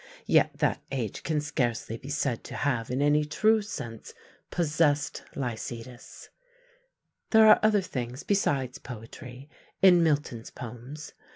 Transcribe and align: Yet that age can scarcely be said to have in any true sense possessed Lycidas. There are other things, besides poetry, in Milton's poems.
Yet 0.25 0.57
that 0.57 0.81
age 0.91 1.21
can 1.21 1.41
scarcely 1.41 1.95
be 1.95 2.09
said 2.09 2.43
to 2.45 2.55
have 2.55 2.89
in 2.89 3.03
any 3.03 3.23
true 3.23 3.61
sense 3.61 4.15
possessed 4.49 5.21
Lycidas. 5.35 6.29
There 7.29 7.45
are 7.45 7.59
other 7.61 7.81
things, 7.81 8.23
besides 8.23 8.79
poetry, 8.79 9.47
in 9.79 10.01
Milton's 10.01 10.49
poems. 10.49 11.13